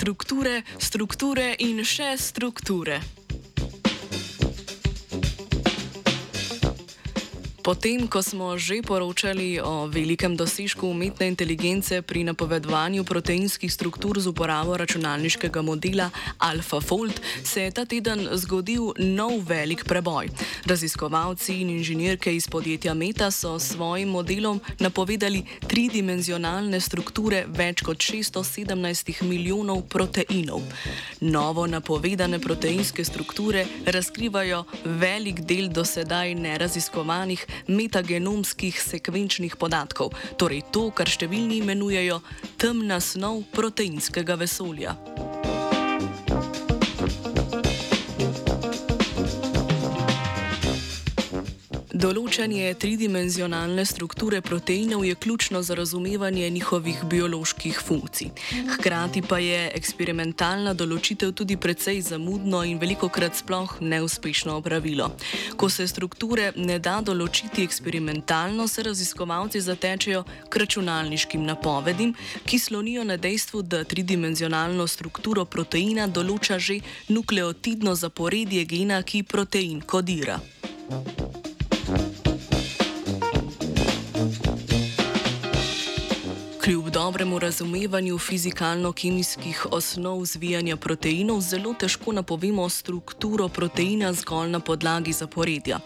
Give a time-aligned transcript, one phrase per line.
[0.00, 3.02] strukture, strukture in še strukture.
[7.70, 14.26] Potem, ko smo že poročali o velikem dosežku umetne inteligence pri napovedovanju proteinskih struktur z
[14.26, 16.10] uporabo računalniškega modela
[16.42, 20.34] AlphaFold, se je ta teden zgodil nov velik preboj.
[20.66, 28.02] Raziskovalci in inženirke iz podjetja Meta so s svojim modelom napovedali tridimenzionalne strukture več kot
[28.02, 30.66] 617 milijonov proteinov.
[31.20, 41.08] Novo napovedane proteinske strukture razkrivajo velik del dosedaj neraziskovanih metagenomskih sekvenčnih podatkov, torej to, kar
[41.08, 42.22] številni imenujejo
[42.56, 44.96] temna snov proteinskega vesolja.
[52.00, 58.30] Določanje tridimenzionalne strukture proteinov je ključno za razumevanje njihovih bioloških funkcij.
[58.70, 65.10] Hkrati pa je eksperimentalna določitev tudi precej zamudno in veliko krat sploh neuspešno opravilo.
[65.60, 72.14] Ko se strukture ne da določiti eksperimentalno, se raziskovalci zatečejo k računalniškim napovedim,
[72.48, 76.80] ki slonijo na dejstvu, da tridimenzionalno strukturo proteina določa že
[77.12, 80.40] nukleotidno zaporedje gena, ki protein kodira.
[80.90, 81.19] thank you
[86.70, 95.12] Kljub dobremu razumevanju fizikalno-kemijskih osnov zvijanja proteinov, zelo težko napovemo strukturo proteina zgolj na podlagi
[95.12, 95.80] zaporedja.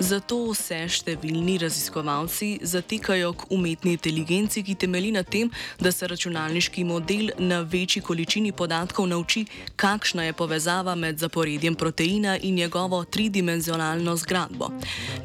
[0.00, 6.84] Zato se številni raziskovalci zatekajo k umetni inteligenci, ki temelji na tem, da se računalniški
[6.84, 9.44] model na večji količini podatkov nauči,
[9.76, 14.72] kakšna je povezava med zaporedjem proteina in njegovo tridimenzionalno zgradbo.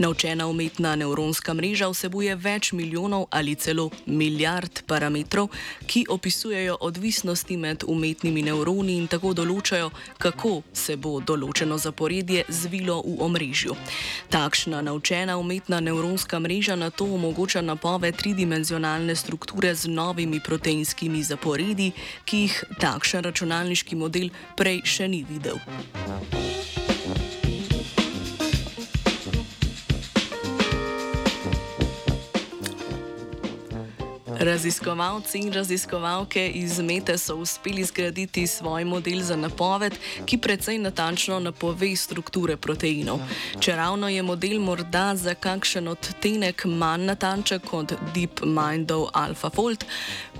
[0.01, 5.51] Naučena umetna nevronska mreža vsebuje več milijonov ali celo milijard parametrov,
[5.85, 12.97] ki opisujejo odvisnosti med umetnimi nevroni in tako določajo, kako se bo določeno zaporedje zvilo
[13.05, 13.77] v omrežju.
[14.33, 21.91] Takšna naučena umetna nevronska mreža na to omogoča napove tridimenzionalne strukture z novimi proteinskimi zaporedi,
[22.25, 25.61] ki jih takšen računalniški model prej še ni videl.
[34.41, 39.93] Raziskovalci in raziskovalke iz Mete so uspeli zgraditi svoj model za napoved,
[40.25, 43.21] ki precej natančno napove strukture proteinov.
[43.59, 49.85] Če ravno je model morda za kakšen odtenek manj natančen kot DeepMindov AlphaFold,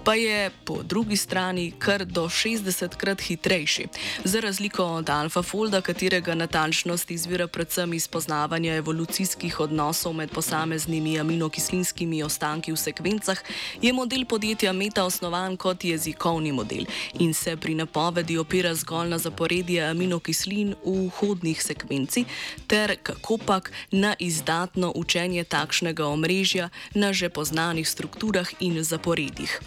[0.04, 3.86] pa je po drugi strani kar do 60 krat hitrejši.
[4.24, 12.24] Za razliko od AlphaFolda, katerega natančnost izvira predvsem iz poznavanja evolucijskih odnosov med posameznimi aminokislinskimi
[12.24, 13.44] ostanki v sekvencah,
[13.82, 16.86] je model podjetja Meta osnovan kot jezikovni model
[17.20, 22.26] in se pri napovedi opira zgolj na zaporedje aminokislin v vhodnih sekvenci
[22.68, 29.60] ter kakopak na izdatno učenje takšnega omrežja na že poznanih strukturah in zaporedjih.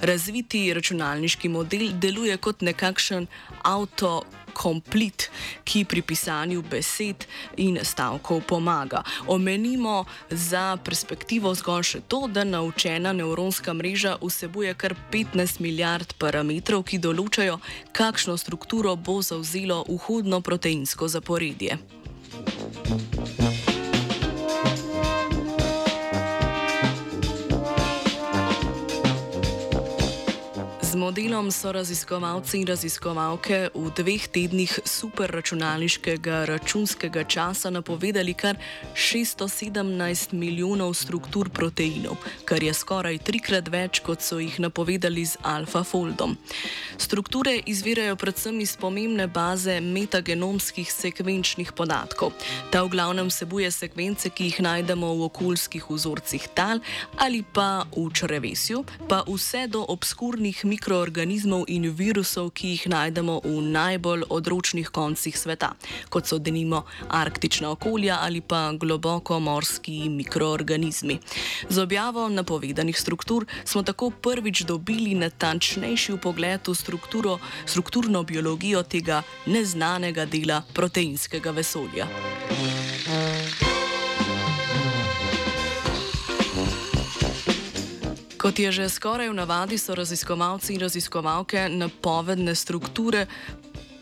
[0.00, 3.26] Razviti računalniški model deluje kot nekakšen
[3.62, 4.22] avto.
[4.54, 5.28] Komplet,
[5.64, 7.26] ki pri pisanju besed
[7.56, 9.02] in stavkov pomaga.
[9.26, 16.86] Omenimo za perspektivo zgolj še to, da naučena nevronska mreža vsebuje kar 15 milijard parametrov,
[16.88, 17.58] ki določajo,
[17.92, 21.78] kakšno strukturo bo zauzelo vhodno proteinsko zaporedje.
[30.96, 38.56] Modelom so raziskovalci in raziskovalke v dveh tednih superračunalniškega računskega časa napovedali kar
[38.94, 46.36] 617 milijonov struktur proteinov, kar je skoraj trikrat več, kot so jih napovedali z AlphaFoldom.
[46.98, 52.32] Strukture izvirajo predvsem iz pomembne baze metagenomskih sekvenčnih podatkov.
[52.70, 56.84] Ta v glavnem vsebuje sekvence, ki jih najdemo v okoljskih vzorcih tal
[57.16, 63.40] ali pa v črevesju, pa vse do obskurnih mikroorganizmov mikroorganizmov in virusov, ki jih najdemo
[63.40, 65.72] v najbolj odročnih koncih sveta,
[66.12, 71.18] kot so denimo arktična okolja ali pa globoko morski mikroorganizmi.
[71.68, 76.76] Z objavo napovedanih struktur smo tako prvič dobili natančnejši pogled v
[77.66, 82.06] strukturno biologijo tega neznanega dela proteinskega vesolja.
[88.44, 93.24] Kot je že skoraj v navadi, so raziskovalci in raziskovalke napovedne strukture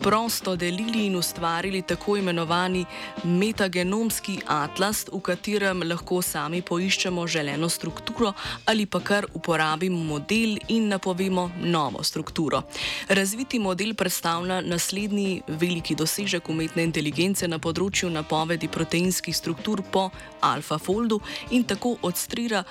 [0.03, 2.85] prosto delili in ustvarili tako imenovani
[3.25, 8.33] metagenomski atlas, v katerem lahko sami poiščemo želeno strukturo
[8.67, 12.63] ali pa kar uporabimo model in napovemo novo strukturo.
[13.09, 20.09] Razviti model predstavlja naslednji veliki dosežek umetne inteligence na področju napovedi proteinskih struktur po
[20.41, 21.21] AlphaFoldu
[21.51, 22.65] in tako odstrira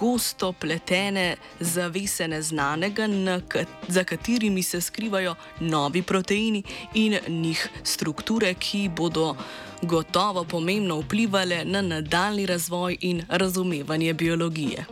[0.00, 3.06] gosto pletene zavese neznanega,
[3.88, 6.64] za katerimi se skrivajo novi proteini
[6.94, 9.36] in njih strukture, ki bodo
[9.82, 14.84] gotovo pomembno vplivali na nadaljni razvoj in razumevanje biologije.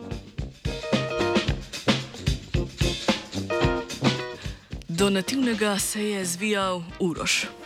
[4.88, 7.59] Do nativnega se je zvijal Uroš.